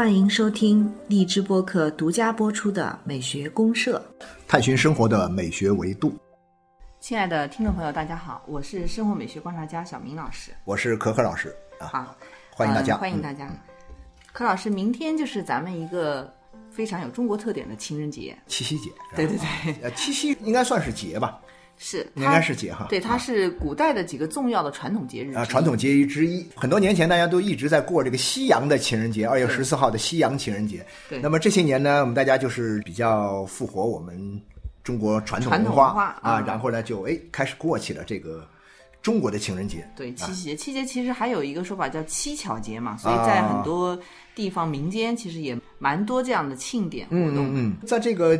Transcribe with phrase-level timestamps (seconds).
[0.00, 4.02] 欢迎收听荔枝播客独家播出的《美学公社》，
[4.48, 6.18] 探寻生活的美学维度。
[7.00, 10.52] 亲爱的听众朋友，大家好，我是生活美学观察家小明老师。
[10.64, 12.16] 我是可可老师啊，好，
[12.50, 13.46] 欢迎大家，呃欢迎大家。
[14.32, 16.32] 可老师，明天就是咱们一个
[16.70, 18.34] 非常有中国特点的情人节。
[18.46, 18.90] 七夕节。
[19.14, 21.38] 对对对，呃，七夕应该算是节吧？
[21.82, 22.86] 是，应该是节哈。
[22.90, 26.46] 对，它是古代的几个重要的传统节日啊，传统节日之一。
[26.54, 30.84] 很多年前，大家都一直在过这个西洋的情人节，二月十四号的西洋情人节。
[31.08, 34.38] 对那么这些年呢，我们大家就是比较复活我们
[34.84, 38.46] 中国传统文化啊，嗯然后呢，就哎开始过起了这个
[39.00, 39.88] 中国的情人节。
[39.96, 43.98] 对七啊夕节，七夕节其实还有一个说法叫七巧节嘛，所以在很多
[44.34, 47.46] 地方民间其实也蛮多这样的庆典活嗯动。
[47.46, 48.38] 嗯嗯，在这个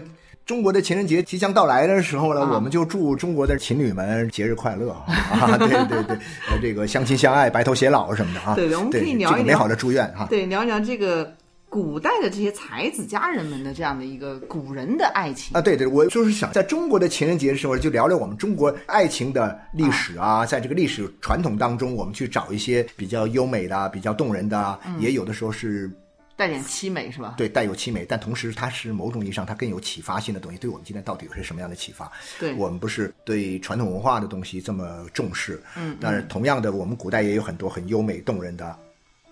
[0.50, 5.56] 中国的情人节即将到来的时候呢，啊我们就祝中国的情侣们节日快乐啊！
[5.56, 6.16] 对 对对，
[6.50, 8.56] 呃，这个相亲相爱、白头偕老什么的啊。
[8.56, 10.26] 对我们可以聊一聊这个美好的祝愿哈。
[10.28, 11.32] 对，聊一聊这个
[11.68, 15.56] 古代的这些才子佳人们的这样的一个古人的爱情。
[15.56, 25.88] 啊，对对，我就是想在中国的情人节的时候，就聊聊我们中国爱情的历史啊，在这个历史传统当中，我们去找一些比较优美的、比较动人的也有的时候是
[26.40, 27.34] 带点凄美是吧？
[27.36, 32.10] 对带有凄美，但同时它是某种意义上它更有启发性的东西，对我们今天到底有些什么样的启发？
[32.38, 38.74] 对我们不是对传统文化的东西这么重视，嗯，但是同样的，我们古代也有很多很优美动人的。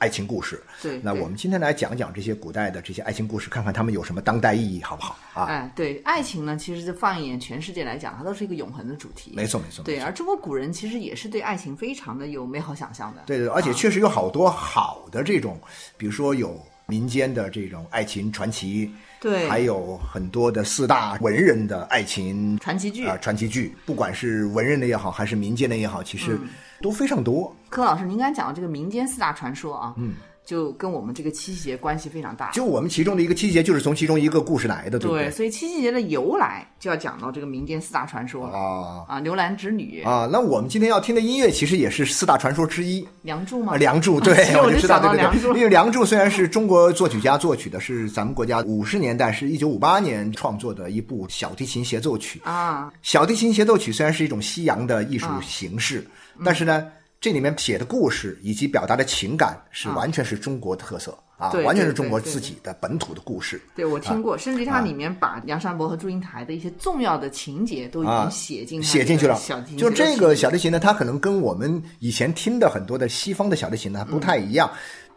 [0.01, 5.47] 爱情故事，对对那我们今天来讲讲这些古代的这些爱情故事，看看他们有什么当代意义，好不好啊？
[5.47, 9.33] 哎，对，爱情呢，其实就放眼全世界来讲，它都是一个永恒的主题。
[9.35, 13.23] 没错，没错，对，而中国古人其实也是对爱情非常的有美好想象的。
[13.27, 15.61] 对对，而且确实有好多好的这种，
[15.97, 19.47] 比如说有民间的这种爱情传奇，对。
[19.47, 23.07] 还有很多的四大文人的爱情传奇剧。
[23.07, 26.49] 啊、传奇剧，不管是文人的也好，还是民间的也好，其实嗯。
[26.81, 27.55] 都非常多。
[27.69, 30.15] 柯老师，您刚才讲的这个民间四大传说啊，嗯，
[30.49, 32.53] 就跟我们这个七夕节关系非常大。
[32.53, 35.31] 就我们其中的一个七夕节，就是从其中一个故事来的，对不对，对？
[35.31, 43.07] 所以七夕节的由来就要讲到这个民间四大传说了啊啊，牛郎织女、啊，那我们今天要听的音乐，其实也是四大传说之一。
[43.21, 43.75] 梁祝吗？
[43.75, 52.41] 啊，梁祝， 对我就知道，对对想到梁祝对，因为梁祝虽然是中国作曲家作曲的，是咱们国家五十年代，是一九五八年创作的一部小提琴协奏曲。
[52.45, 55.99] 啊，小提琴协奏曲虽然是一种西洋的艺术形式，
[56.39, 56.87] 嗯但是呢，
[57.21, 63.61] 这里面写的故事以及表达的情感是完全是中国特色啊，对完全是中国自己的本土的故事。
[63.75, 64.81] 对我听过，甚至它啊。
[64.81, 69.35] 里面把梁山伯和祝英台的一些重要的情节都已啊经写进它写进去了。
[69.37, 74.71] 小提，琴就这个小提琴呢，它可能跟我们以前听的很多的西方的小提琴呢不太一样。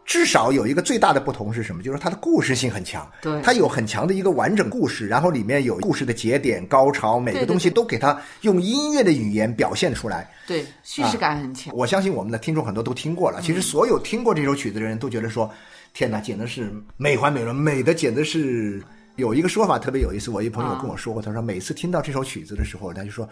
[0.04, 1.82] 至少有一个最大的不同是什么？
[1.82, 10.28] 就是它的故事性很强，对它有很强的一个完整故事，然后里面有故事的节点、高潮，每个东西都给它用音乐的语言表现出来。
[10.46, 11.74] 对叙事感很强。
[11.74, 13.40] 我相信我们的听众很多都听过了。
[13.40, 15.50] 其实所有听过这首曲子的人都觉得说，
[15.94, 18.82] 天哪，简直是美环美轮，美的简直是。
[19.16, 23.28] 有一个说法特别有意思，我一朋友跟我说过，他说每次听到这首曲子的时候，他就说。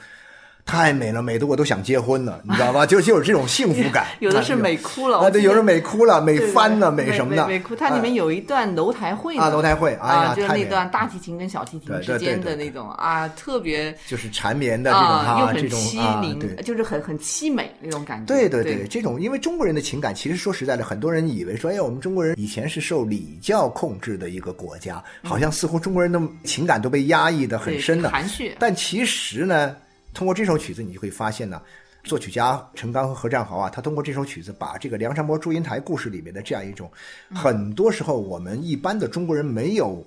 [0.65, 2.85] 太美了，美的我都想结婚了，你知道吧？
[2.87, 7.75] 就就有这种幸福感 有的是美哭了，啊，对，有的美哭了，美翻了，美什么的，美哭。
[7.75, 18.27] 它里面有一段楼台会啊楼台会哎呀啊，就是那段大提琴跟小提琴之间的那种啊，特别就是缠绵的这种啊，这种啊，对，，就是很很凄美那种感觉。
[18.27, 28.11] 对对对，这种因为中国人的情感，其实说实在的，很多人以为说，哎呀，我们中国人以前是受礼教控制的一个国家，好像似乎中国人的情感都被压抑的很深的。
[28.11, 28.55] 含蓄。
[28.59, 29.75] 但其实呢，
[30.13, 31.61] 通过这首曲子，你就会发现呢，
[32.05, 36.91] 作曲家陈刚和何占豪啊，他通过这首曲子，把这个梁山伯祝英台故事里面的这样一种，
[37.35, 40.07] 很多时候我们一般的中国人没有。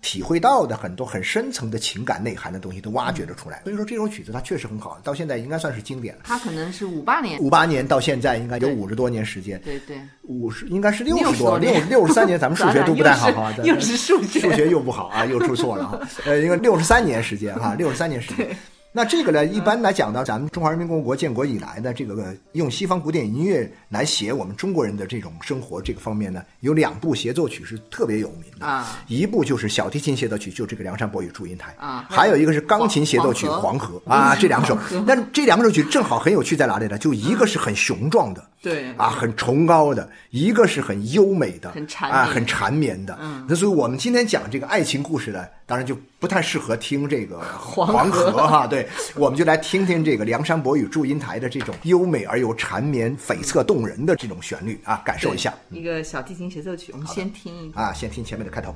[0.00, 6.20] 体会到的很多很深层的情感内涵的东西都挖掘了出来，所以说这首曲子它确实很好，到现在应该算是经典了。
[6.22, 8.74] 它可能是五八年，五八年到现在应该有对。
[8.76, 14.38] 五十多年时间，对对，五十应该是六60十多，六六十三年，咱们数学都不太好哈，又是又是数学。
[14.38, 18.56] 数学又不好啊，又出错了哈，呃，应该六十三年时间哈，六十三年时间。
[18.90, 34.76] 那这个呢，一般来讲呢，咱们中华人民共和国建国以来呢，这个用西方古典音乐来写我们中国人的这种生活这个方面呢，有两部协奏曲是特别有名的啊，一部就是小提琴协奏曲，就这个《梁山伯与祝英台》啊还有一个是钢琴协奏曲《黄黄河》啊，这两首。
[35.06, 36.96] 但这两首曲正好很有趣在哪里呢？
[36.96, 43.16] 就一个是很雄壮的，对啊，很崇高的；一个是很优美的，很缠啊，很缠绵的。
[43.20, 48.66] 嗯，那所以我们今天讲这个爱情故事呢，当然就不太适合听这个黄河哈。
[48.66, 57.92] 对，我们就来听听这个梁山伯与祝英台的这种优美而又缠绵、悱恻动人的这种旋律啊，感受一下一个小提琴协奏曲，我们先听一啊。
[57.92, 58.74] 先听前面的开头。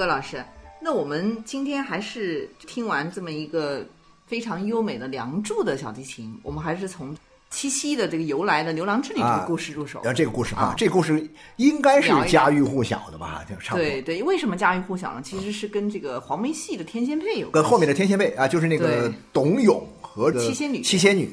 [0.00, 0.42] 柯柯老师，
[0.80, 3.84] 那我们今天还是听完这么一个
[4.26, 7.14] 非常优美的《梁祝》的小提琴，我们还是从
[7.50, 10.00] 七夕的这个由来的牛郎织女这个故事入手。
[10.02, 13.44] 然后这个故事哈啊，这个故事应该是家喻户晓的吧？
[13.46, 13.84] 就差不多。
[13.84, 15.20] 对对，为什么家喻户晓呢？
[15.22, 17.62] 其实是跟这个黄梅戏的天仙配有关。
[17.62, 21.30] 跟后面的天仙配啊，就是那个董永和七仙女七仙女，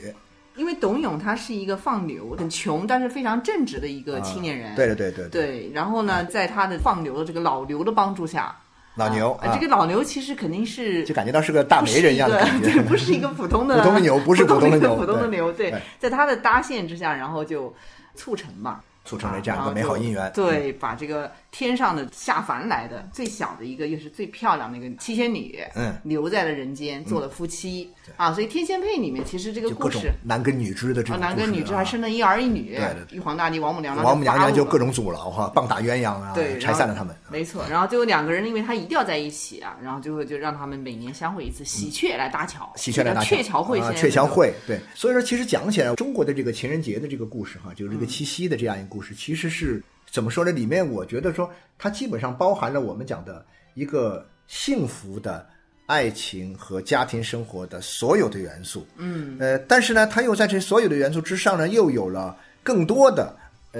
[0.57, 4.71] 因为董永他是一个放牛、很穷，但是非常正直的一个青年人。
[4.71, 8.56] 啊对对对对，对，然后呢，在他的放牛的这个老牛的帮助下，
[8.95, 12.74] 老牛啊啊这个老牛其实肯定是就感觉到是个大媒人一样的感觉。
[12.74, 15.51] 对，不是一个普通的 普通的牛不是普普通的牛普通的牛。
[15.54, 17.74] 对对，在他的搭线之下，然后就
[18.15, 20.31] 促成嘛，促成了这样一个美好姻缘。
[20.33, 28.31] 对，把这个天上的下凡来的最小的一个，又是最漂亮的一个七仙女，嗯，留在了人间，做了夫妻啊。
[28.31, 30.11] 所以天仙配里面其实这个故事。
[30.23, 37.16] 男跟女织的这啊，种男跟女故事啊之还生了一儿一女，对对玉皇大帝、王母娘娘王母娘娘就各种阻挠哈，棒打鸳鸯啊对，拆散了他们。
[37.31, 49.81] 没错，然后最后两个人因为他一定要在一起啊，然后最后就让他们每年相会一次，喜鹊来搭桥，喜鹊来搭鹊桥会，啊，鹊桥会，对，所以说其实讲起来，中国的这个情人节的这个故事哈，就是嗯这个七夕的这样一个故事，其实是
[50.18, 50.52] 怎么说呢？
[50.52, 51.47] 里面我觉得说，
[51.78, 53.45] 它基本上包含了我们讲的
[53.76, 55.47] 一个幸福的
[55.86, 58.83] 爱情和家庭生活的所有的元素。
[58.95, 63.31] 嗯，呃，但是呢，它又在这所有的元素之上呢，又有了更多的。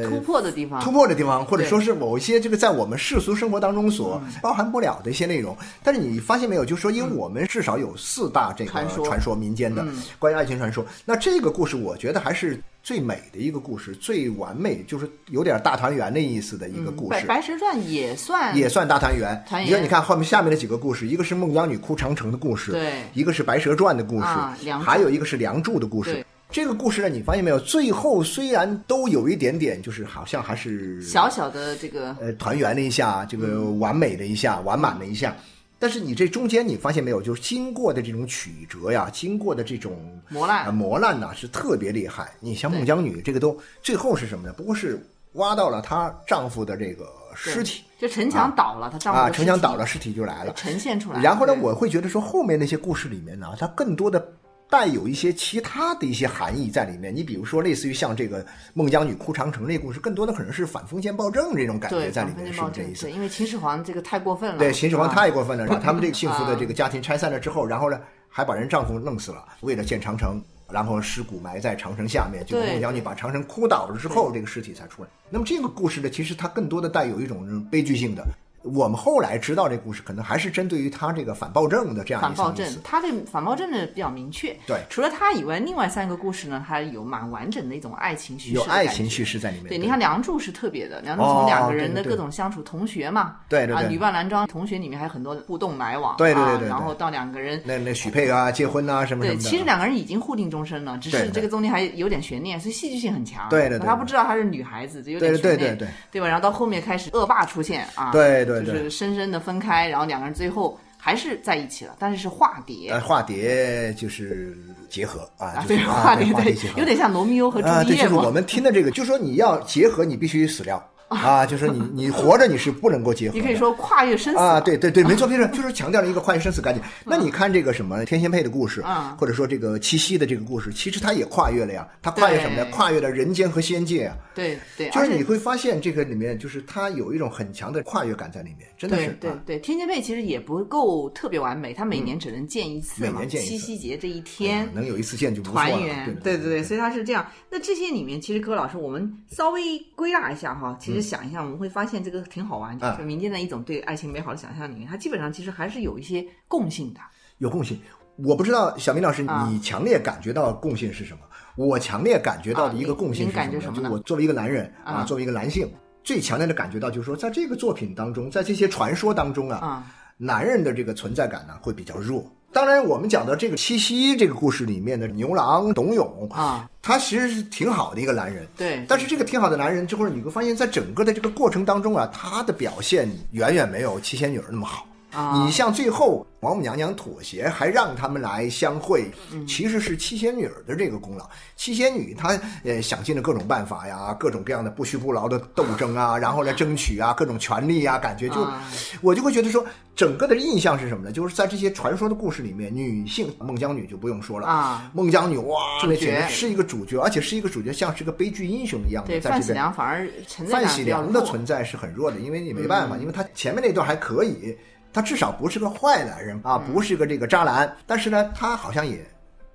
[0.04, 5.58] 呃，突破的地方，突破的地方，或者说是某一些这个在我们世俗生活当中所包含不了的一些内容。
[5.82, 9.38] 但是你发现没有，就是说，因为我们至少有四大这个传说。
[9.38, 9.86] 民间的
[10.18, 17.28] 关于爱情传说，那这个故事我觉得还是最美的一个故事，最完美，就是有点大团圆的意思的一个故白事。
[17.28, 19.44] 白蛇传》也算也算大团圆。
[19.48, 19.70] 团圆。
[19.70, 23.04] 你看，你看后面下面的几个故事，一个是孟姜女哭长城的故事，对。
[23.14, 26.14] 一个是白蛇传的故事，啊还有一个是梁祝的故事。
[26.14, 26.26] 对。
[26.58, 27.60] 这个故事呢，你发现没有？
[27.60, 35.38] 最后虽然都有一点点，就是好像还是小小的这个呃团圆了一下，这个嗯完美了一下，完满了一下。
[35.78, 42.32] 但是你这中间你发现没有，就是经过的这种曲折呀，经过的这种磨难呃磨难呐、是特别厉害。
[42.40, 44.52] 你像孟姜女这个都最后是什么呢？
[44.58, 45.00] 不过是
[45.34, 50.52] 挖到了她丈夫的这个尸体就城墙倒了，她丈夫啊，城墙倒了，尸体就来了。
[50.54, 51.22] 呈现出来。
[51.22, 54.28] 然后呢，我会觉得说后面那些故事里面呢，它更多的
[54.70, 57.16] 带有一些其他的一些含义在里面。
[57.16, 63.12] 你比如说，类似于像这个孟姜女哭长城这个故事，更多的可能是反封建暴政这种感觉在里面，是不是这意思对，？
[63.12, 75.10] 因为秦始皇这个太过分了，对，秦始皇啊太过分了，把他们这个幸福的这个家庭拆散了之后，然后呢，还把人丈夫弄死了，为了建长城，然后尸骨埋在长城下面，结果孟姜女把长城哭倒了之后，这个尸体才出来。
[75.30, 78.26] 那么这个故事呢，其实它更多的带有一种悲剧性的。
[78.64, 82.74] 我们后来知道这故事，可能还是针对于他这个反暴政的这样反暴一层意思，。
[82.76, 84.56] 政他这个反暴政的比较明确。
[84.66, 89.24] 对除了他以外，另外三个故事呢，它有蛮完整的一种爱情叙事，有爱情叙。
[89.24, 89.68] 事在里面。
[89.68, 99.50] 对，你看《梁祝》是特别的，《梁祝》从两个人的各种相处，同学嘛，啊，对对对女扮男装，同学里面还有很多互动来往，啊对对对对对然后到两个人那那许配啊、结婚啊什么什对，么的。
[99.50, 103.48] 其实两个人已经互定终身了，只对对是这个中间还有点悬念，所以戏剧性很强。
[103.50, 106.28] 对对对他不知道她是女孩子，就有点对对悬念，对对对吧？
[106.28, 114.58] 然后到后面开始恶霸出现啊，对对对就是深深的分开，然后两个人最后还是在一起了，但是是化蝶呃，化蝶就是
[114.90, 117.86] 结合啊，啊，对，就是啊化蝶对对化蝶结，合有点像罗密欧和朱丽叶嘛。
[117.86, 123.40] 就是我们听的这个，就说你要结合，你必须死掉啊，就是你你活着你是不能够结婚。
[123.40, 126.84] 你可以说跨越生死啊，对对对，没错没错，就是强调了一个跨越生死概念。
[127.06, 132.66] 那你看这个什么天仙配的故事嗯，或者说这个七夕的这个故事，其实它也跨越了呀，它跨越什么呢？
[132.72, 134.18] 跨越了人间和仙界啊。
[134.36, 144.66] 对对，就是你会发现这个里面，就是它有一种很强的跨越感在里面，真的是啊对对，天仙配其实也不够特别完美，它每年只能见一次嘛，每年见七夕节这一天。
[144.66, 145.70] 嗯能有一次见就不错了。
[145.70, 147.26] 团圆，对对对对，所以它是这样。
[147.50, 157.00] 那这些里面，其实各位老师，我们稍微归纳一下哈，其实想一下，我们会发现这个挺好玩，就嗯是民间的一种对爱情美好的想象里面，它基本上其实还是有一些共性的。
[157.38, 157.80] 有共性。
[158.18, 161.20] 我不知道小明老师，啊你强烈感觉到共性是什么？
[161.56, 163.52] 我强烈感觉到的一个啊共性您是什么呢？
[163.52, 165.70] 感觉什么就我作为一个男人啊，啊作为一个男性，
[166.04, 172.26] 最强烈的感觉到就是说，在这个作品当中，在这些传说当中啊，啊男人的这个存在感呢会比较弱。
[172.54, 178.48] 当然，我们讲的这个七夕这个故事里面的牛郎董永，啊，他其实是挺好的一个男人。
[178.58, 184.88] 对，但是这个挺好的男人，之后你会发现在整个的这个过程当中啊，他的表现远远没有七仙女儿那么好。
[185.12, 191.28] 啊你像最后王母娘娘妥协，还让他们来相会，嗯其实是七仙女儿的这个功劳。
[191.56, 198.64] 七仙女她呃想尽了各种办法呀，各种各样的不屈不挠的斗争啊，然后来争取啊各种权利啊，感觉就、啊
[199.02, 201.12] 我就会觉得说，整个的印象是什么呢？
[201.12, 209.64] 就是在这些传说的故事里面，女性孟姜女就不用说了啊，孟姜女哇，主那简角直是一个主角，而且是一个主角，像是个悲剧英雄一样的对，范喜在这边。
[209.64, 211.26] 良反而存在范喜良的。
[211.26, 214.56] 存在是很弱的，因为你没办法，嗯因为他前面那段还可以，
[214.98, 219.06] 他至少不是个坏男人啊，不是个这个渣男，但是呢，他好像也。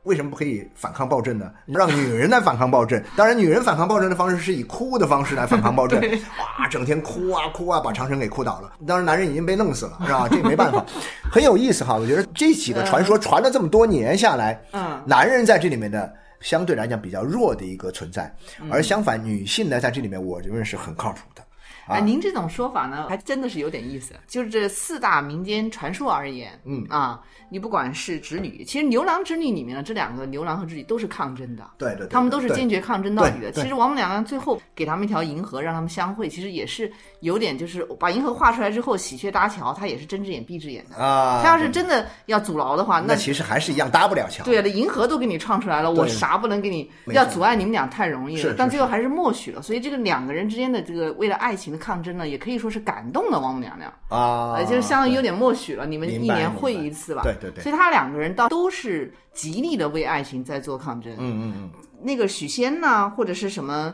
[0.04, 1.50] 为什么不可以反抗暴政呢？
[1.66, 6.00] 让女人来反抗暴政，当然，女人反抗暴政的方式是以哭的方式来反抗暴政，
[6.38, 8.72] 哇，整天哭啊哭啊，把长城给哭倒了。
[8.86, 10.26] 当然，男人已经被弄死了，是吧？
[10.30, 10.86] 这没办法，
[11.28, 11.96] 很有意思哈。
[11.96, 21.42] 我觉得这几个传说传了这么多年下来，嗯，男人在这里面的相对来讲比较弱的一个存在，嗯而相反，女性呢在这里面，我认为是很靠谱的。
[21.86, 24.14] 啊哎，您这种说法呢，还真的是有点意思。
[24.26, 31.68] 就是这四大民间传说而言，嗯啊，你不管是织女，其实牛郎织女里面呢，这两个牛郎和织女都是抗争的。
[31.78, 33.50] 对对对，他们都是坚决抗争到底的。
[33.52, 40.96] 其实王母娘娘最后给他们一条银河，让他们相会，其实也是有点就是把银河画出来之后，喜鹊搭桥，他也是睁只眼闭只眼的。
[40.96, 44.44] 啊，她要是真的要阻挠的话，那其实还是一样搭不了桥。
[44.44, 46.90] 对啊，银河都给你创出来了，我啥不能给你？
[47.06, 49.60] 要阻碍你们俩太容易了但最后还是默许了。
[49.60, 57.22] 所以这个两个人之间的这个为了爱情的抗争呢，也可以说是感动了王母娘娘，啊，呃，就是相当于有点默许了，你们一年会一次吧。
[57.22, 61.12] 对对对所以他两个人倒都是极力的为爱情在做抗争。
[61.14, 63.92] 嗯嗯嗯，那个许仙呢，或者是什么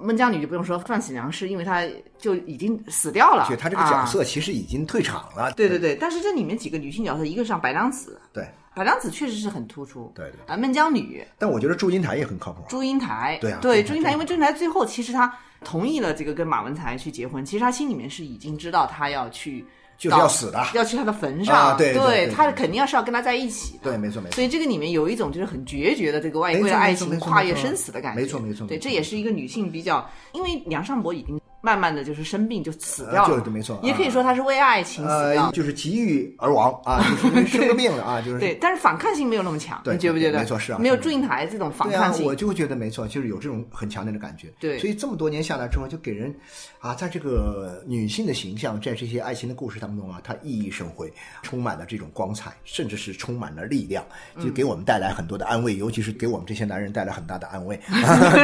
[0.00, 1.86] 孟姜女就不用说，范喜良是因为他
[2.18, 5.52] 就已经死掉了，就他这个角啊色其实已经退场了。
[5.52, 12.66] 对对对，但是这里面几个女性角色，一个是像白娘子，对白娘子确实是很突出，对对啊，孟姜女、但我觉得祝英台也很靠谱啊。
[12.68, 15.32] 祝英台，对啊对，祝英台祝英台，因为祝英台最后其实她
[15.64, 19.64] 同意了这个跟马文才去结婚，其实他心里面是已经知道他要去
[19.98, 20.66] 就是要死的。
[20.74, 24.34] 要去他的坟上，啊对对对对她对肯定要是要跟他在一起的，对，没错没错。
[24.34, 40.38] 所以这个里面有一种就是很决绝的这个为没错为了爱情跨越生死的感觉，没错没错对，这也是一个女性比较，因为梁上伯已经慢慢的就是生病就死呃掉了，就是没错也可以啊说他是为爱情死掉呃，就是急于而亡 啊，就是生个病了啊，就是对，但是反抗性没有那么强，对你觉不觉得？
[40.38, 42.24] 没错是啊没有祝英台这种反抗，性。
[42.24, 44.48] 我就会觉得没错，就是有这种很强烈的感觉。
[44.58, 46.34] 对所以这么多年下来之后，就给人
[46.78, 51.12] 啊，在这个女性的形象，在这些爱情的故事当中啊，她熠熠生辉，
[51.42, 57.78] 充满了这种光彩，甚至是充满了力量，嗯就给我们带来很多的安慰， 尤其是给我们这些男人带来很大的安慰。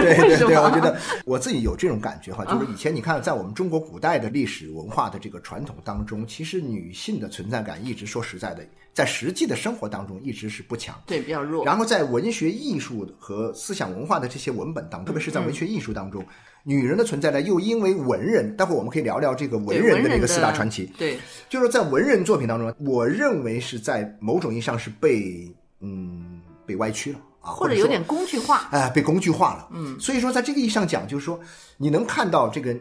[0.02, 11.00] 对对对，我觉得我自己有这种感觉哈，就是以前你看，在我们中国古代的历史文化的这个传统当中，其实女性的存在感一直说实在的，在实际的生活当中一直是不强。
[11.06, 16.24] 对比较弱，然后在文学艺术和思想文化的这些文本当中，特别是在文学艺术当中，
[16.64, 20.90] 女人的存在呢，又因为文人，待会儿我们可以聊聊这个文人的这个四大传奇。
[20.98, 21.16] 对
[21.48, 25.48] 就是在文人作品当中，我认为是在某种意义上是被
[25.80, 28.68] 嗯被歪曲了啊，或者有点工具化。
[28.72, 29.68] 哎，被工具化了。
[29.72, 31.38] 嗯，所以说在这个意义上讲，就是说
[31.76, 32.74] 你能看到这个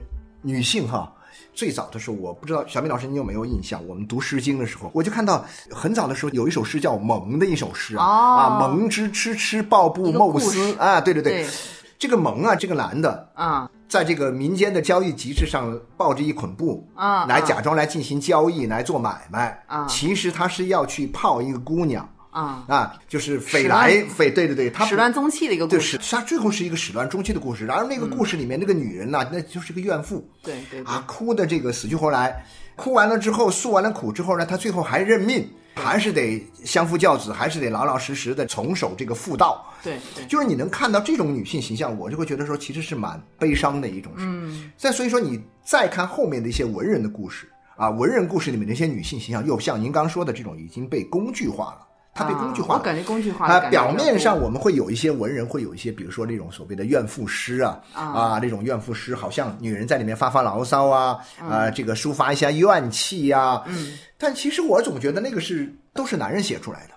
[0.46, 1.12] 女性哈。
[1.54, 3.82] 最早的时候，我不知道小明老师你有没有印象？
[3.88, 8.36] 我们读《诗经》的时候，我就看到很早的时候有一首诗叫《蒙》的一首诗啊，哦。
[8.38, 10.50] 啊，蒙之痴痴抱布牟一个故事。
[10.50, 11.50] 丝啊，对对对，对。
[11.98, 19.64] 这个蒙啊，这个男的啊在这个民间的交易集市上抱着一捆布啊啊来假装来进行交易，来做买卖。
[19.68, 25.98] 啊其实他是要去泡一个姑娘啊，啊，就是匪来匪，对对对，他始乱终弃的一个故对，事。
[26.02, 27.66] 是他最后是一个始乱终弃的故事。
[27.66, 39.66] 然而那个故事里面那个女人呐、那就是个怨妇对对对啊，哭的这个死去活来，哭完了之后诉完了苦之后呢，她最后还认命，还是得相夫教子，还是得老老实实的从守这个妇道。
[39.82, 44.26] 对对就是你能看到这种女性形象，我就会觉得说，其实是蛮悲伤的一种事。
[44.26, 51.88] 嗯，再所以说，你再看后面的一些文人的故事啊，文人故事里面那些女性形象，又像您刚说的这种，已经被工具化了。
[52.16, 66.96] 它被工具化了，啊我感觉工具化的啊，表面上我们会有一些文人会有一些，比如说那种所谓的怨妇诗啊，啊，那种怨妇诗，好像女人在里面发发牢骚啊，啊，这个抒发一下怨气呀、嗯，但其实我总觉得那个是都是男人写出来的。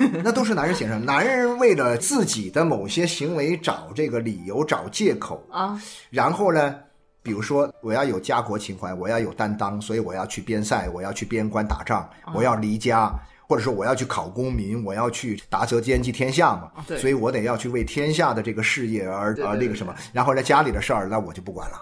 [0.22, 5.76] 那都是男人写上，男人为了自己的某些行为找这个理由、找借口，啊，
[6.08, 6.76] 然后呢，
[7.20, 13.12] 比如说我要有家国情怀，我要有担当，所以我要去边塞，我要去边关打仗，我要离家，
[13.48, 21.80] 或者说我要去考功名，我要去达则兼济天下嘛，所以我得要去为天下的这个事业而而那个什么，然后呢家里的事儿那我就不管了。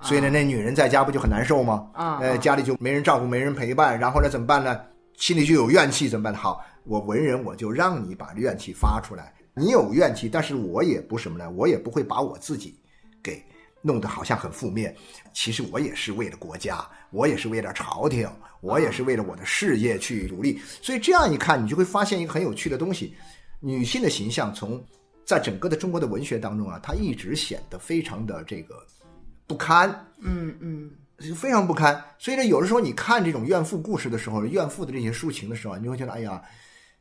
[0.00, 1.90] 所以呢，那女人在家不就很难受吗？
[1.92, 4.80] 啊呃，家里就没人照顾，没人陪伴，然后呢怎么办呢？
[5.16, 6.32] 心里就有怨气，怎么办？
[6.32, 9.34] 好，我文人我就让你把怨气发出来。
[9.54, 11.50] 你有怨气，但是我也不什么呢？
[11.50, 12.78] 我也不会把我自己
[13.20, 13.44] 给
[13.82, 14.94] 弄得好像很负面。
[15.32, 16.78] 其实我也是为了国家，
[17.10, 20.60] 我也是为了朝廷，我也是为了我的事业去努力。
[20.82, 23.14] 所以这样一看，你就会发现一个很有趣的东西：
[23.60, 24.84] 女性的形象从
[25.24, 28.74] 在整个的中国的文学当中啊，它一直显得非常的这个
[29.46, 29.88] 不堪。
[30.20, 30.90] 嗯嗯，
[31.34, 32.02] 非常不堪。
[32.18, 36.42] 所以呢，有的时候你看这种怨妇故事的时候，怨妇的这些抒情的时候，你会觉得，哎呀，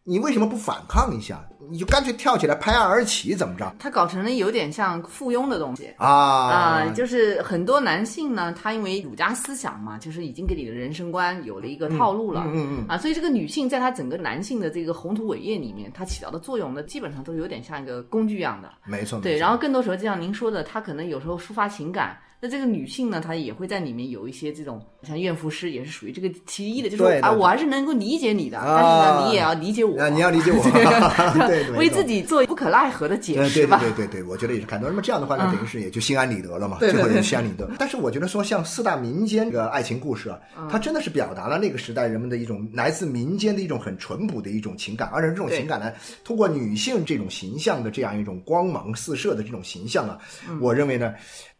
[0.10, 1.46] 你为什么不反抗一下？
[1.70, 3.76] 你就干脆跳起来拍案而起，怎么着？
[3.78, 5.94] 他搞成了有点像附庸的东西。
[5.98, 18.72] 啊啊、就是很多男性呢，他因为儒家思想嘛，就是已经给你的人生观有了一个套路了，嗯嗯嗯啊，所以这个女性在他整个男性的这个宏图伟业里面，她起到的作用呢，基本上都有点像一个工具一样的。
[18.86, 30.64] 没错，对，然后更多时候就像您说的，她可能有时候抒发情感，那这个女性呢，她也会在里面有一些这种像怨妇诗，也是属于这个其一的，就是说啊，对对对我还是能够理解你的，啊但是呢，你也要理解我，啊，你要理解我，
[31.48, 32.04] 对，对 为自。
[32.08, 33.80] 己做不可奈何的解对对对释吧。
[33.80, 34.88] 对对对，我觉得也是看到。
[34.88, 37.70] 那么这样的话呢，等于是也就心安理得了嘛，对对最后也对心安理得。
[37.78, 45.92] 但是我觉得说，像四大民间这个爱情故事啊，嗯它真的是表达了那个时代人们的一种来自民间的一种很淳朴的一种情感，而且这种情感呢，
[46.24, 51.14] 通过女性这种形象的这样一种光芒四射的这种形象啊，嗯我认为呢，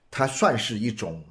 [0.10, 1.24] 它算是一种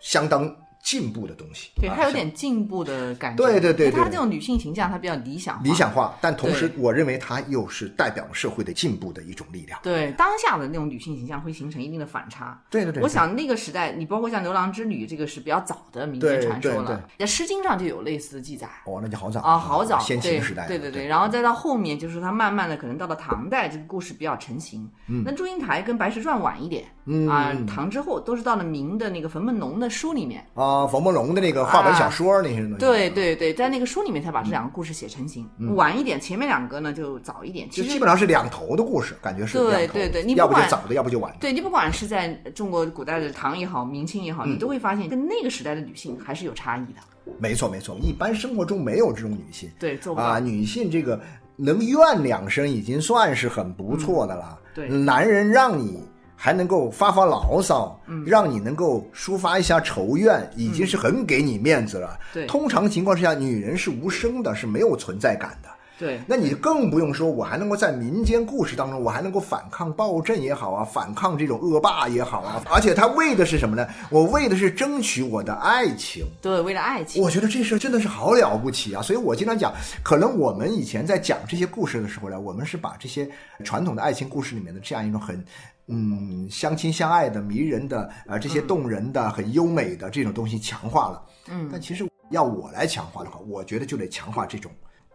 [0.00, 1.70] 相当进步的东西。
[1.76, 3.42] 对，啊她有点进步的感觉。
[3.42, 5.62] 对对对对因为她这种女性形象，她比较理想化。
[5.62, 9.78] 理想化，但同时我认为它又是代表了社会的进步的一种力量。
[9.82, 12.60] 对当下的那种女性形象会形成一定的反差。
[12.68, 18.68] 对对对，我想那个时代，你包括像《牛郎织女》这个是比较早的民间传说对了，在《诗经》上就有类似的记载。
[18.84, 24.90] 哦，那就好早啊，好早，先秦时代，对对对对，然后再到后面，就是它慢慢的可能到了唐代，这个故事比较成型。
[25.06, 35.48] 嗯，那祝英台跟白蛇传晚一点，嗯啊，唐之后都是到了明的那个冯梦龙的书里面，啊，冯梦龙的那个话本小说那些东西，对对对，在那个书里面才把这两个故事写成型。
[35.74, 41.38] 晚一点，前面两个呢就早一点，其实就基本上是两头的故事，感觉是对对对你要不就早的，要不就晚的。
[41.40, 47.00] 对你不管是在中国古代的唐也好，明清也嗯好，你都会发现跟那个时代的女性还是有差异的。
[47.38, 50.26] 没错没错，一般生活中没有这种女性对，做不到。
[50.26, 51.20] 啊，女性这个
[51.56, 54.44] 能怨两声已经算是很不错的了。
[54.50, 56.02] 嗯对男人让你
[56.44, 62.18] 还能够发发牢骚，嗯让你能够抒发一下仇怨，已经是很给你面子了。
[62.34, 65.68] 对通常情况之下，女人是无声的，是没有存在感的。
[66.00, 73.86] 对那你更不用说，我还能够在民间故事当中，我还能够反抗暴政也好啊，反抗这种恶霸也好啊，而且他为的是什么呢？
[74.10, 76.24] 我为的是争取我的爱情。
[76.40, 79.00] 对，为了爱情，我觉得这事真的是好了不起啊！
[79.00, 83.30] 所以我经常讲，可能我们以前在讲这些故事的时候呢，我们是把这些
[83.62, 85.44] 传统的爱情故事里面的这样一种很。
[85.88, 91.22] 嗯，相亲相爱的、迷人的，呃，这些动人的、很优美的这种东西强化了。
[91.48, 94.70] 嗯，但其实要我来强化的话，我觉得就得强化这种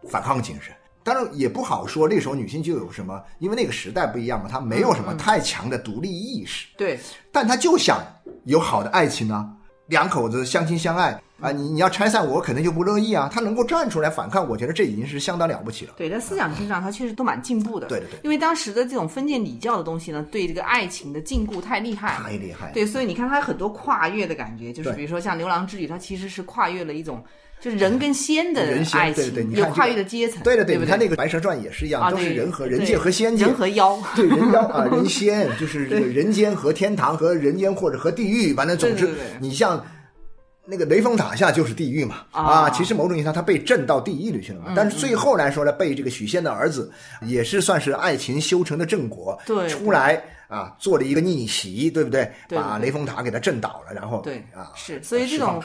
[0.08, 0.74] 反抗精神。
[1.02, 6.68] 当然也不好说，那时候女性就有什么，因为那个时代不一样嘛，她没有什么太强的独立意识。
[6.76, 7.00] 对
[7.32, 8.00] 但她就想
[8.44, 9.50] 有好的爱情啊，
[9.88, 13.28] 两口子相亲相爱啊，你你要拆散我，肯定就不乐意啊。
[13.32, 15.94] 他能够站出来反抗，我觉得这已经是相当了不起了。
[15.96, 17.86] 对，在思想性上，他确实都蛮进步的。
[17.86, 22.18] 对对对因为当时的这种封建礼教的东西呢，对这个爱情的禁锢太厉害。
[22.22, 27.22] 太厉害，对，所以你看他有很多跨越的感觉，就是比如说像《牛郎织女》，他其实是跨越了一种
[27.60, 39.08] 就是人跟仙的爱情，对对你有跨看这个越的阶层，对对对不你看那个《白蛇传》也是一样，啊，都是人和人界和仙界，人和妖， 对人妖啊， 人仙就是这个人间和天堂和人间或者和地狱，反正总之
[39.40, 39.84] 你像。
[40.70, 42.42] 那个雷峰塔下就是地狱嘛啊。
[42.42, 46.92] 啊，其实某种意义上他被震到地狱里去了嘛，但是最后来说呢，被这个许仙的儿子
[47.22, 52.30] 也是算是爱情修成的正果，对出来啊做了一个逆袭，对不对？
[52.46, 55.58] 对对把雷峰塔给他震倒了，然后对啊是，所以这种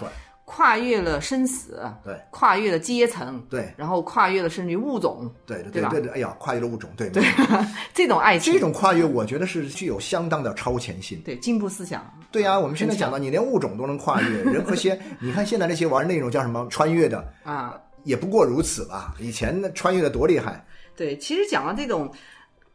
[0.45, 2.19] 跨越了生死，对。
[2.29, 3.73] 跨越了阶层，对。
[3.77, 5.89] 然后跨越了甚至于物种，对对对吧？
[5.89, 7.23] 对对，哎呀，跨越了物种，对对，
[7.93, 11.21] 这种爱情，这种跨越，我觉得是具有相当的超前性。
[11.23, 19.15] 对进步思想，对呀、我们现在讲到，你连物种都能跨越， 人和仙，你看现在那些玩那种叫什么穿越的，啊，也不过如此吧。
[19.19, 22.12] 以前那穿越的多厉害，对，其实讲到这种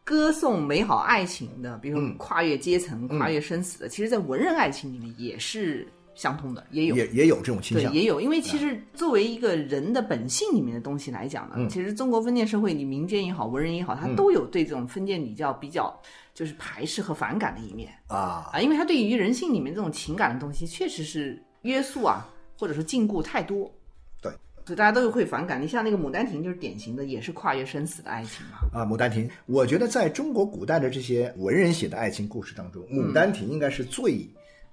[0.05, 5.87] 歌颂美好爱情的，比如说跨越阶层、跨越生死的，其实，在文人爱情里面也是
[6.19, 6.97] 相通的，也有。
[6.97, 7.95] 也也有这种倾向对，向。
[7.95, 15.97] 也有，因为其实作为一个人的本性里面的东西来讲呢，嗯其实中国封建社会你民间也好，文人也好，他都有对这种封建礼教比较
[16.35, 22.29] 就是排斥和反感的一面啊，啊，因为他对于人性里面这种情感的东西，确实是约束啊，
[22.59, 23.73] 或者说禁锢太多。
[24.21, 24.33] 对，
[24.65, 25.63] 所以大家都会反感。
[25.63, 28.59] 你像那个《牡丹亭》，就是典型的，也是跨越生死的爱情嘛。
[28.73, 34.29] 啊，《牡丹亭》，我觉得在中国古代的这些文人写的爱情故事当中，《牡丹亭》应该是最、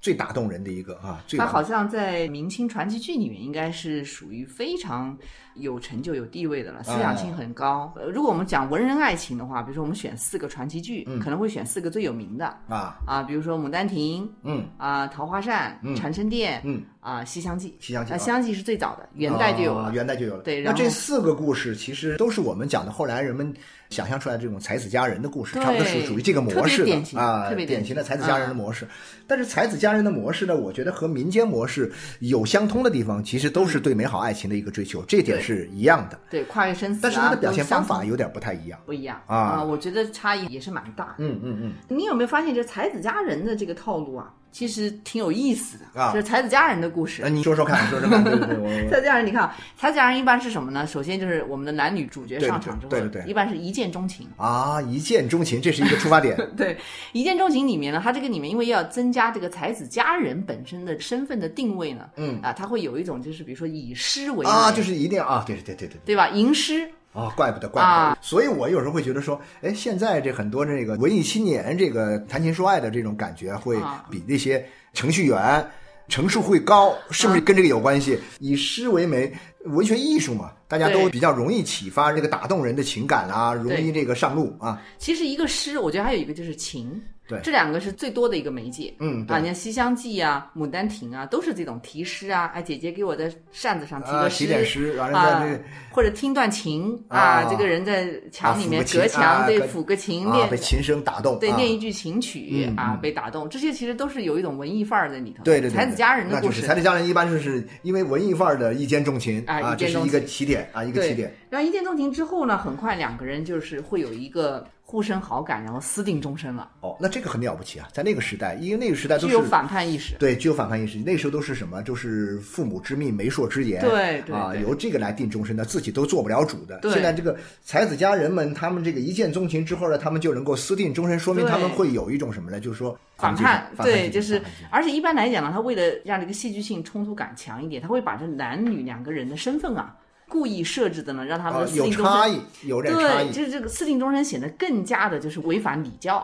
[0.06, 5.18] 最打动人的一个啊，最他好像在明清传奇剧里面应该是属于非常
[5.56, 7.92] 有成就、有地位的了，思想性很高。
[7.96, 17.70] 呃，如果我们讲文人爱情的话，比如说我们选四个传奇剧，可能会选四个最有名的啊，啊，比如说《牡丹亭》嗯啊，《桃花扇》嗯长生殿》嗯啊，《西厢记》。
[17.72, 19.88] 啊，西厢记啊《西厢记》是最早的，元代就有了。
[19.88, 20.44] 啊元代就有了。
[20.44, 23.54] 对那这四个故事其实都是我们讲的后来人们
[23.90, 28.88] 想象出来这种才子佳人的故事，差不多是属于这个模式典型的啊，特别典型的才子佳人的模式。
[29.28, 36.20] 但是才子佳人的模式呢，我觉得和民间模式有相通的地方，其实都是对美好爱情的一个追求，这点对是一样的。
[36.30, 38.80] 对，跨越生死啊，但是他的表现方法有点不太一样。
[38.86, 41.16] 不一样啊我觉得差异也是蛮大的。
[41.20, 47.22] 嗯嗯嗯，你有没有发现，这才子佳人的这个套路啊，其实挺有意思的啊就是才子佳人的故事。
[47.22, 50.88] 那你说说看， 说说看，对对对，我才子佳人，你看啊，才子佳人一般是什么呢？
[50.88, 54.26] 首先就是我们的男女主角上场之后，对对对对一般是一见钟情。
[54.38, 56.38] 啊，一见钟情，这是一个出发点。
[56.56, 56.78] 对，
[57.12, 65.98] 一见钟情里面呢，它这个里面因为要增加这个才子佳人本身的身份的定位呢，嗯啊，它会有一种就是比如说以诗为啊，就是一定要啊，对对对对对。
[66.06, 66.30] 对吧？
[66.30, 67.94] 吟诗啊，怪不得，怪不得。
[67.94, 75.66] 啊所以我有时候会觉得说，哎，现在这很多这个文艺青年，这个谈情说爱的这种感觉，会啊比那些程序员。
[76.08, 78.16] 成数会高，是不啊是跟这个有关系？
[78.38, 84.80] 以诗为媒，文学艺术嘛，大家都比较容易启发这个打动人的情感啊，容易这个上路啊。
[85.00, 88.94] 其实一个诗，我觉得还有一个就是情，对这两个是最多的一个媒介。
[89.00, 95.46] 嗯，啊，你看《西厢记》啊，《牡丹亭》啊，都是这种题诗啊，哎，姐姐给我的扇子上题啊，个诗，然后啊
[95.92, 105.44] 或者听段琴啊这个人在墙里面隔墙啊对抚个琴被琴声打动，对啊念一句琴曲嗯啊被打动，这些其实都是有一种文艺范儿在里头。
[105.44, 106.76] 对对对，才子佳人的故事就是才。
[106.76, 111.34] 子佳人一般就是因为文艺范儿的一见钟情啊一这是一个起点啊，一个对起点。
[111.50, 120.16] 然后一见钟情之后呢，很快两个人就是会有一个互生好感，然后私定终身了，哦，那这个很了不起啊，在那个时代，因为那个时代都是具有反叛意识。
[120.20, 121.00] 对，具有反叛意识。
[121.00, 121.82] 那时候都是什么？
[121.82, 126.80] 就是父母之命、媒妁之言，啊，对对对由这个来定终身的，自己都做不了主的。
[126.94, 132.60] 现在这个才子佳人们，他们这个一见钟情之后呢，他们就能够私定终身，说明他们会有一种什么呢？
[132.60, 139.96] 就是说反叛叛，对，就是而且一般来讲呢，他为了让这个戏剧性冲突感强一点，他会把这男女两个人的身份啊，
[140.36, 143.32] 故意设置的呢，让他们私定终身，差异，有点差对，异。
[143.32, 146.18] 就是这个私定终身显得更加的就是违反礼教。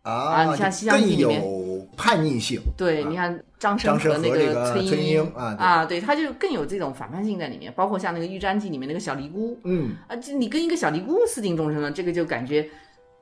[0.00, 1.42] 啊你像西厢记里面。
[1.42, 2.58] 有叛逆性。
[2.78, 5.66] 对，啊你看张张生和那个崔崔莺莺啊对。
[5.66, 9.58] 啊，对，他就更有这种反叛性在里面，包括像那个《玉簪记》里面那个小尼姑。
[9.64, 12.66] 嗯，啊，就你跟一个小尼姑私定终身了，这个就感觉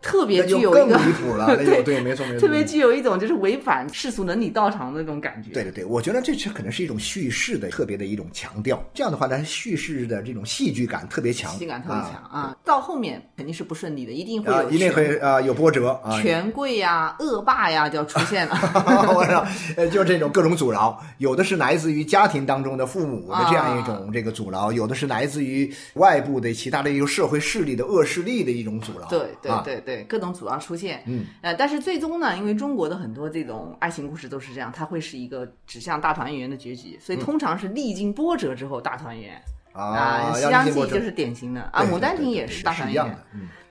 [0.06, 1.46] 特别具有一个离谱了。
[1.58, 5.50] 那就对，没错没错，特别具有一种就是违反世俗伦理道常的那种感觉。
[5.50, 8.82] 对对对，我觉得这是可能是一种叙事的特别的一种强调。
[8.94, 16.20] 这样的话呢，叙事的这种戏剧感特别强，戏感特别强啊到后面肯定是不顺利的，一定会啊，有一定会啊有波折啊。
[16.22, 18.56] 权贵呀、恶霸呀就要出现了。
[19.14, 19.44] 我说，
[19.76, 29.06] 呃，就这种各种阻挠，有的是来自于家庭当中的父母的这样一种这个阻挠，有的是来自于外部的其他的一个社会势力的恶势力的一种阻挠。
[29.08, 31.02] 对对对，对对，各种阻挠出现。
[31.06, 39.40] 嗯，呃，但是最终呢，因为中国的很多这种爱情故事都是这样，它会是一个指向大团圆的结局，所以通常是历经波折之后大团圆。
[39.72, 41.60] 啊，西厢记就是典型的。
[41.72, 43.18] 啊，牡丹亭也是大团圆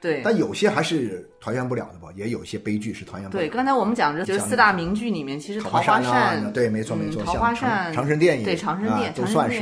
[0.05, 0.21] 对。
[0.23, 9.61] 但有些还是团圆不了的吧，也有一些悲剧是团圆不了对，刚才我们讲的就是四大名剧里面，其实《桃桃花扇啊，对，没错没错，像长花扇、长生殿也对长生殿，啊都算是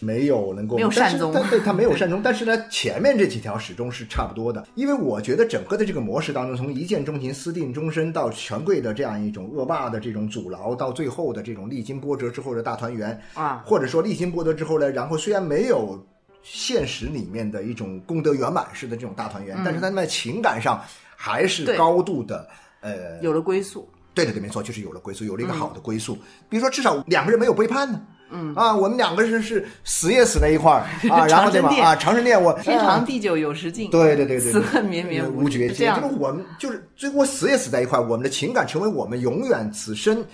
[0.00, 1.32] 没有能够没有善终。
[1.34, 16.04] 但对它没有 善终，但是呢，前面这几条始终是差不多的，因为我觉得整个的这个模式当中，从一见钟情、私定终身到权贵的这样一种恶霸的这种阻挠，到最后的这种历经波折之后的大团圆，啊，或者说历经波折之后呢，然后虽然没有
[16.42, 20.82] 现实里面的一种功德圆满式的这种大团圆，但是他们在情感上
[21.16, 22.48] 还是高度的
[22.80, 23.88] 呃有了归宿。
[24.12, 26.16] 对对对，没错，就是有了归宿，有了一个好的归宿。
[26.48, 28.00] 比如说，至少两个人没有背叛呢。
[28.32, 31.68] 嗯啊，我们两个人是死也死在一块儿 啊，然后对吧？
[31.82, 35.68] 啊，长生殿我 天啊长地久有时尽，对对对对，此恨绵绵无绝。
[35.72, 40.24] 期就是我们就是最后死也死在一块儿，我们的情感成为我们永远此生，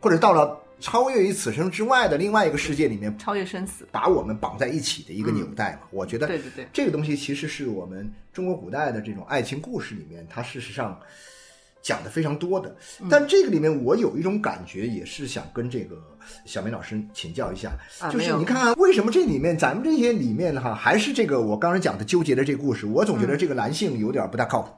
[0.00, 3.86] 或者到了超越于此生之外的另外一个世界里面，超越生死。
[3.90, 5.80] 把我们绑在一起的一个纽带嘛。
[5.90, 10.98] 我觉得对对对这个东西其实是我们中国古代的这种爱情故事里面，它事实上
[11.82, 12.74] 讲的非常多的。
[13.00, 15.96] 嗯但这个里面，我有一种感觉，也是想跟这个
[16.44, 17.72] 小明老师请教一下，
[18.10, 24.72] 就是你看看为什么这里面咱们这些里面哈，还是这个我刚才讲的纠结的这个故事，我总觉得这个男性有点不大靠谱。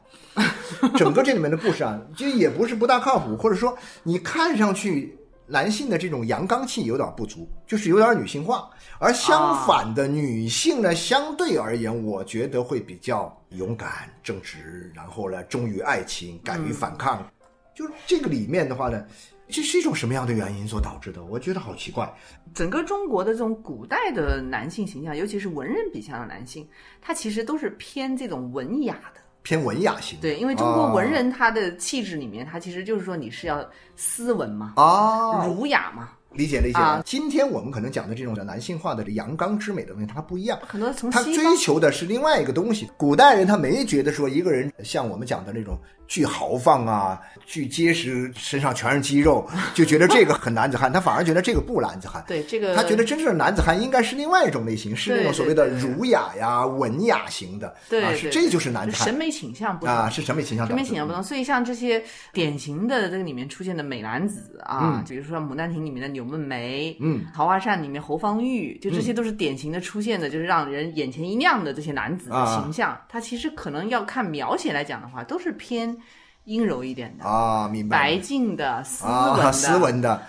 [0.96, 5.18] 整个这里面的故事啊，就也不是不大靠谱，或者说你看上去
[5.50, 8.70] 男性的这种阳刚气有点不足，就是有点女性化。
[9.00, 17.26] 而相反的，女性呢，相对而言，我觉得会比较勇敢、正直，然后呢，忠于爱情，敢于反抗。
[17.74, 19.04] 就是这个里面的话呢，
[19.48, 21.24] 这是一种什么样的原因所导致的？
[21.24, 22.08] 我觉得好奇怪。
[22.54, 26.68] 整个中国的这种古代的男性形象，尤其是文人笔下的男性，
[27.00, 29.20] 他其实都是偏这种文雅的。
[29.42, 36.10] 偏文雅型，对，因为中国文人他的气质里面，他其实就是说你是要斯文嘛，啊，儒雅嘛。
[36.32, 36.78] 理解理解。
[36.78, 40.58] 啊今天我们可能讲的这种男性化的这阳刚之美的东西，它不一样。
[40.66, 42.88] 很多从他追求的是另外一个东西。
[42.96, 52.22] 古代人他没觉得说一个人像我们讲的那种巨豪放啊、巨结实，身上全是肌肉，就觉得这个很男子汉，他反而觉得这个不男子汉。
[52.26, 60.78] 对这个，他觉得真正的男子汉应该是另外一种类型，是那种所谓的儒雅呀、文雅型的，对，是这就是男子汉审美倾向不同啊，是审美倾向导致的。
[60.78, 72.60] 审美倾向不同，所以像这些典型的这个里面出现的美男子啊，比如说《牡丹亭》里面的柳梦梅，嗯，《桃花扇》里面侯方域，就这些都是典型的出现的，就是让人眼前一亮的这些男子的啊。
[72.62, 73.00] 形象。
[73.08, 75.96] 他其实可能要看描写来讲的话，都是偏
[76.44, 80.22] 阴柔一点的，啊，明白白了净的、斯文的、啊，斯文的，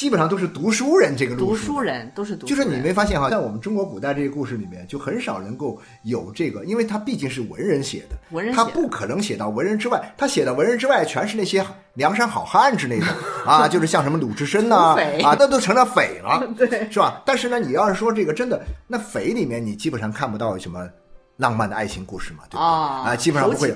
[0.00, 2.64] 基本上都是读书人这个路读书人，都是读书人。
[2.64, 13.06] 就是你没发现哈，在我们中国古代这些故事里面，就很少能够有这个，因为他毕竟是文人写的，文人他不可能写到文人之外，他写的文人之外全是那些梁山好汉之类的
[13.44, 17.20] 啊， 就是像什么鲁智深呐、啊，那都成了匪了， 对，是吧？
[17.26, 20.88] 但是呢，你要是说这个真的，那匪里面你基本上看不到什么
[21.36, 22.62] 浪漫的爱情故事嘛，对不对？
[22.64, 23.70] 啊啊，基本上不会。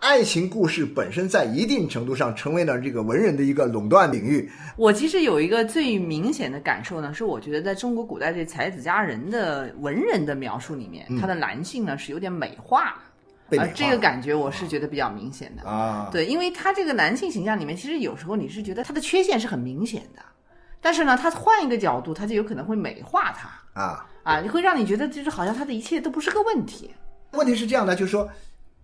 [0.00, 15.68] 爱情故事本身在一定程度上成为了这个文人的一个垄断领域，我其实有一个最明显的感受呢，是我觉得在中国古代这才子佳人的文人的描述里面，他的男性呢是有点美化啊这个感觉我是觉得比较明显的。
[15.68, 20.22] 啊，对，因为他这个男性形象里面，其实有时候你是觉得他的缺陷是很明显的，
[20.80, 23.50] 但是呢，他换一个角度，他就有可能会美化他。
[23.78, 24.06] 啊。
[24.22, 26.90] 啊，会让你觉得就是好像他的一切都不是个问题。
[27.32, 28.28] 问题是这样的，就是说，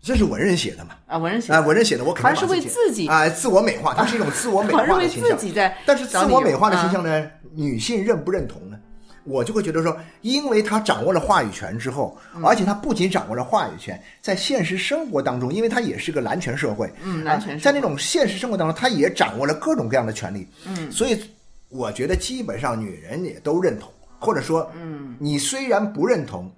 [0.07, 1.19] 这是文人写的嘛，啊。
[1.19, 5.37] 文人写啊，文人写的，我肯定好像是为把自己啊、自我美化，它是一种自我美化的倾向。
[5.37, 8.79] 自己在但是自我美化的啊倾向呢，女性认不认同呢？
[9.25, 21.21] 我就会觉得说，因为她掌握了话语权之后，嗯而且她不仅掌握了话语权，在现实生活当中，因为她也是个男权社会，嗯男权社会啊在那种现实生活当中，她也掌握了各种各样的权利，嗯，所以
[21.69, 23.91] 我觉得基本上女人也都认同，
[24.21, 26.49] 或者说，嗯，你虽然不认同。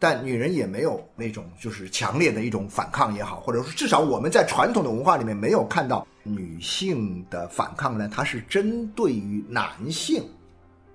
[0.00, 10.26] 但女人也没有那种就是强烈的一种反抗也好，或者说至少我们在传统的文化里面没有看到女性的反抗呢，它是针对于男性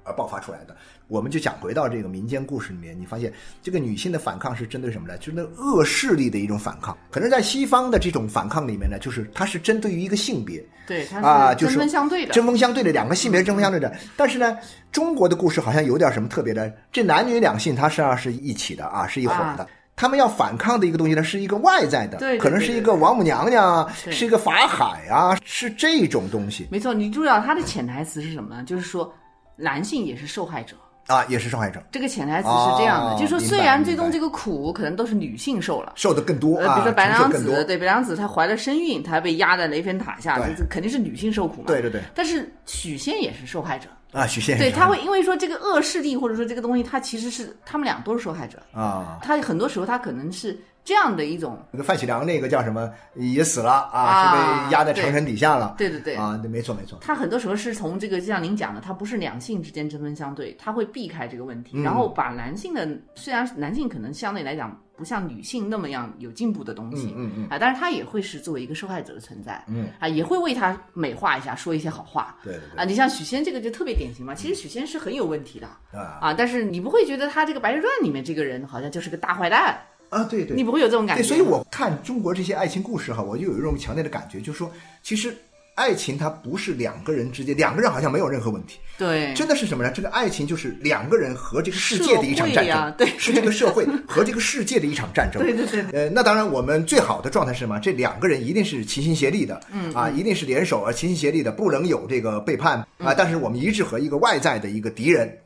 [0.04, 0.76] 而爆发出来的。
[1.08, 5.18] 我们就讲回到这个民间故事里面，你发现这个女性的反抗是针对什么呢？
[5.20, 6.98] 就是那恶势力的一种反抗。
[7.12, 12.34] 可能在西方的这种反抗里面呢，就是它是针对于一个性别，对，它啊，是针就是锋相对的。
[12.34, 13.94] 针锋相对的两个性别是针锋相对的。
[14.18, 14.58] 但是呢，
[14.92, 19.68] 中国的故事好像有点什么特别的，这男女两性它实际上是一起的啊，是一伙的。
[19.96, 28.64] 他们要反抗的一个东西呢，是一个外在的，对对可能是一个王母娘娘啊，是一个法海啊，是这种东西没错，你注意到它的潜台词是什么呢？
[28.64, 29.14] 就是说
[29.56, 30.76] 男性也是受害者。
[31.08, 35.94] 啊，也是受害者，这个潜台词是这样的，哦就是说虽然最终这个苦可能都是女性受了。
[35.96, 41.68] 受的更多呃，啊，比如说白娘子，对白娘子她怀了身孕，她被压在雷峰塔下，这这肯定是女性受苦嘛。
[41.68, 48.58] 对对对但是许仙也是受害者，啊，许仙对，他会因为说这个恶势力或者说这个东西，他其实是他们俩都是受害者。
[48.74, 56.16] 啊，他很多时候他可能是这样的一种，那个范喜良那个叫什么也死了啊，啊是被压在长城底下了，对对对。
[56.16, 61.64] 啊，没错没错，他很多时候是从这个，就像您讲的，他不是两性之间针锋相对，他会避开这个问嗯。
[61.64, 69.90] 题，然后把男性的，虽然男性可能相对来讲不像女性那么样有进步的东西，嗯嗯啊，但是他也会是作为一个受害者的存在，嗯。
[70.00, 72.80] 啊，也会为他美化一下，说一些好话，对对对。
[72.80, 76.20] 啊，你像许仙这个就特别典型嘛，其实许仙是很有问题的啊。
[76.22, 79.78] 啊，但是你不会觉得他这个《白蛇传》里面这个人好像就是个大坏蛋，
[80.10, 84.72] 啊，对对你，不会有这种感觉，对，所以我看中国这些爱情故事哈，我就有一种强烈的感觉，就是说，
[85.04, 85.36] 其实
[85.76, 89.92] 爱情它不是两个人之间，两个人好像没有任何问题，对真的是什么呢？
[89.94, 92.66] 这个爱情就是两个人和这个世界的一场战
[92.98, 95.42] 争，是这个社会和这个世界的一场战争。
[95.44, 97.78] 对对对呃，那当然，我们最好的状态是什么？
[97.80, 103.14] 这两个人一定是齐心协力的，嗯啊，一定是联手而齐心协力的，不能有这个背叛啊。
[103.14, 105.38] 但是我们一致和一个外在的一个敌人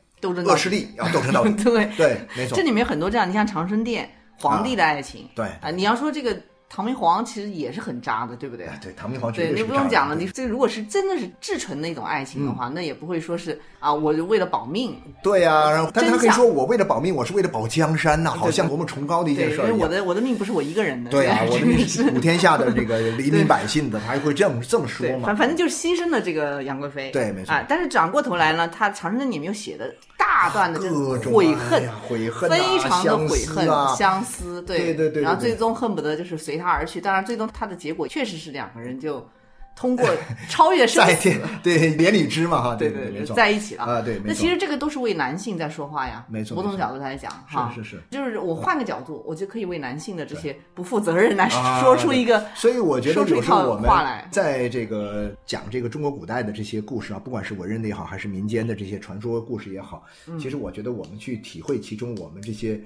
[0.45, 1.51] 恶势力要斗争到底。
[1.63, 2.61] 对对，没错这。
[2.61, 4.07] 里面很多这样，你像长生殿
[4.39, 5.45] 皇帝的爱情，对。
[5.61, 8.67] 啊，你要说这个唐明皇其实也是很渣的，对不对？
[8.67, 19.79] 哎对，唐明皇绝对，你不用讲了，你这如果是真的是至纯的一种爱情的话，那也不会说是啊，我就为了保命，对呀、然后但他可以说我为了保命，我是为了保江山呐、好像多么崇高的一件对，因为。
[19.79, 25.27] 我的我的命不是我一个人的，对啊，我的命是普天下的这个 黎民百姓的，他还会这样这么说，嘛。
[25.27, 25.37] 反？
[25.37, 27.51] 反正就是牺牲了这个杨贵妃，对没错。
[27.51, 27.65] 啊。
[27.67, 33.65] 但是转过头来呢，他长生殿里面又写的大段的这各种悔恨悔恨啊非常的悔恨、
[33.97, 34.93] 相思对。
[34.93, 37.01] 对对然后最终恨不得就是随他而去。
[37.01, 39.27] 当然，最终他的结果确实是两个人就
[39.75, 40.05] 通过
[40.49, 41.31] 超越生在死，
[41.63, 43.83] 对连理枝嘛哈，对对在一起了。
[43.85, 48.01] 啊，对，那其实这个都是为男性在说话呀，没错某种没错角度来讲，哈，是是是。
[48.11, 53.89] 就是我换个角度，我就可以为男性的这些不负责任来啊 说出一个，所以我觉得有时候我们
[54.29, 60.37] 在这个讲这个中国古代的这些故事啊，不管是文人的也好，还是民间的这些传说故事也好，嗯。
[60.37, 62.77] 其实我觉得我们去体会其中我们这些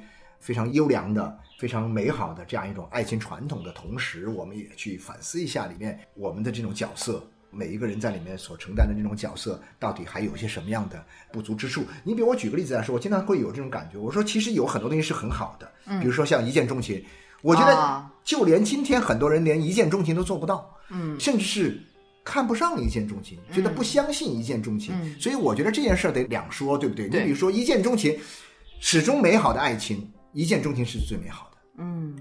[0.43, 7.25] 非常优良的、非常美好的这样一种爱情传统的同时，我们也去反思一下里面我们的这种角色。
[7.55, 11.83] 每一个人在里面所承担的这种角色，到底还有些什么样的不足之处？
[12.03, 13.97] 你比如我举个例子来说，我经常会有这种感觉。
[13.99, 17.05] 我说，其实有很多东西是很好的，比如说像一见钟情，
[17.43, 21.79] 我觉得啊就连今天很多人连一见钟情都做不到，嗯，甚至是
[22.23, 25.15] 看不上一见钟情，觉得不相信一见钟情。
[25.19, 27.07] 所以我觉得这件事儿得两说，对不对？
[27.07, 28.17] 对你比如说一见钟情，
[28.79, 31.57] 始终美好的爱情，一见钟情是最美好的。
[31.77, 32.15] 嗯，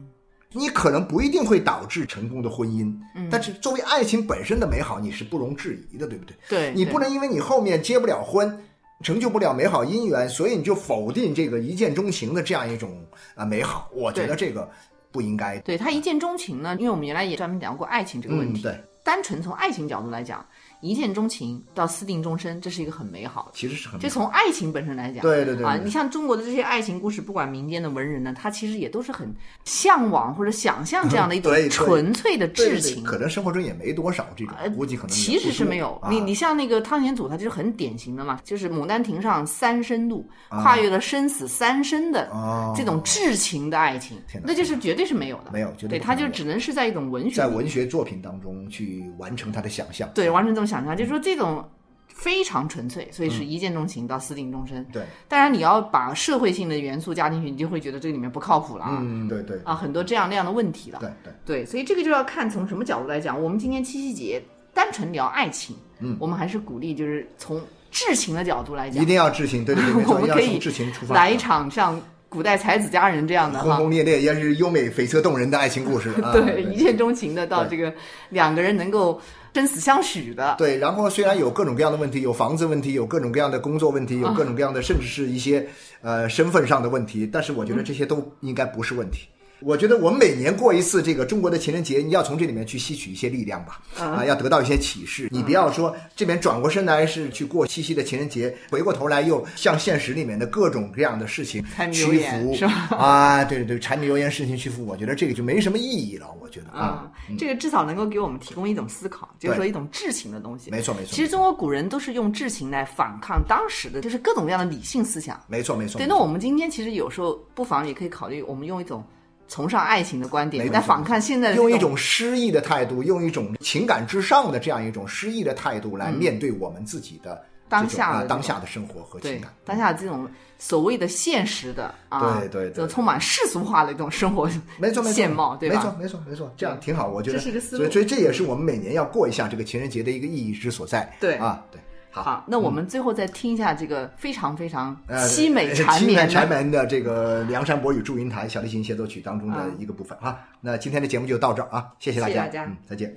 [0.52, 6.36] 你可能不一定会导致成功的婚姻，嗯但是作为爱情本身的美好，你是不容置疑的，对不对？
[6.48, 8.58] 对，你不能因为你后面结不了婚，
[9.02, 13.90] 成就不了美好姻缘，所以你就否定这个一见钟情的这样一种啊美好。
[13.92, 14.70] 我觉得这个
[15.10, 15.58] 不应该。
[15.60, 20.46] 对他一见钟情呢，因为我们原来也专门讲过爱情这个问嗯，题，对，单纯从爱情角度来讲，
[20.82, 23.52] 一见钟情到私定终身，这是一个很美好的。
[23.54, 29.32] 其实是很就从爱情本身来讲，啊，对对对啊你像中国的这些爱情故事，不管民间的文人呢，他其实也都是很
[29.64, 33.04] 向往或者想象这样的一种 纯粹的至情。
[33.04, 50.10] 可能生活中也没多少这种，估计可能其实是没有，啊你你像那个汤显祖，他就是很典型的嘛，就是《牡丹亭》上三生路，跨越了生死三生的哦这种至情的爱情那就是绝对是没有的，没有绝对对，他就只能是在一种文学在文学作品当中去完成他的想象。
[50.14, 51.62] 对完成这种想象，就是说这种
[52.08, 54.84] 非常纯粹，所以是一见钟情到私定终身。
[54.92, 60.98] 对，当然你要把社会性的元素加进去，你就会觉得这里面不靠谱了啊、嗯，对对啊，很多这样那样的问题了。
[61.00, 63.40] 对对，对，所以这个就要看从什么角度来讲。
[63.42, 73.58] 我们今天七夕节单纯聊爱情，嗯，我们还是鼓励就是从至情的角度来讲一，定要至情，对对对， 我们可以至情出发，来一场像古代才子佳人这样的。
[73.60, 76.10] 轰轰烈烈，也是优美悱恻动人的爱情故事。
[76.22, 77.92] 啊、对，一见钟情的到这个
[78.30, 79.20] 两个人能够
[79.54, 85.68] 生死相许的，对，然后虽然有各种各样的问题，有房子问题，有各种各样的工作问题，有各种各样的，甚至是一些
[86.00, 89.28] 呃身份上的问题，但是我觉得这些都应该不是问题。
[89.64, 95.28] 我觉得我们每年过一次这个中国的情人节，你要从这里面去吸取一些力量吧，啊，要得到一些启示。
[95.30, 106.26] 你不要说这边转过身来是去过七夕的情人节，回过头来又向现实里面的各种各样的事情屈服是吧啊，对对对，柴米油盐事情屈服，我觉得这个就没什么意义了。
[106.40, 110.70] 我觉得啊，嗯，这个至少能够给我们提供一种思考，就是说一种至情的东西。
[110.70, 115.40] 没错没错其实中国古人都是用至情来反抗当时的就是各种各样的理性思想。
[115.46, 115.98] 没错没错。
[115.98, 119.04] 对，那我们今天其实有时候不妨也可以考虑，我们用一种
[119.52, 129.52] 崇尚爱情的观点没错来反看现在的用一种诗意的态度，用一种情感至上的这样一种诗意的态度来面对我们自己的嗯当下当下的生活和情感。
[129.64, 130.26] 当下这种
[130.58, 134.46] 所谓的现实的啊，对对对这充满世俗化的一种生活
[134.78, 135.76] 没错，没错，现貌，对吧？
[135.76, 137.36] 没错，没错，没错，这样挺好，我觉得。
[137.36, 141.14] 这是一个思路所以，所以这也是我们每年要过一下这个情人节的一个意义之所在。
[141.20, 141.78] 对啊，对，
[142.14, 146.32] 好，好，那我们最后再听一下这个非常非常呃凄美呃缠绵的。
[146.32, 150.38] 缠绵的这个《梁山伯与祝英台》小提琴协奏曲当中的一个部分啊。
[150.60, 153.16] 那今天的节目就到这儿啊，谢谢大家，谢谢大家嗯，再见。